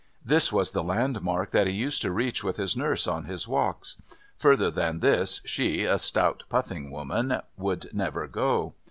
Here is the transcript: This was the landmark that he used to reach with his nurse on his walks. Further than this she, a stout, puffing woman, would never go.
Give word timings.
This 0.25 0.51
was 0.51 0.71
the 0.71 0.81
landmark 0.81 1.51
that 1.51 1.67
he 1.67 1.73
used 1.73 2.01
to 2.01 2.11
reach 2.11 2.43
with 2.43 2.57
his 2.57 2.75
nurse 2.75 3.05
on 3.05 3.25
his 3.25 3.47
walks. 3.47 4.01
Further 4.37 4.71
than 4.71 4.99
this 4.99 5.41
she, 5.45 5.83
a 5.83 5.99
stout, 5.99 6.43
puffing 6.49 6.89
woman, 6.89 7.39
would 7.55 7.93
never 7.93 8.25
go. 8.25 8.73